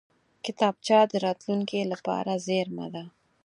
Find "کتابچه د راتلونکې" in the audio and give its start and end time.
0.45-1.81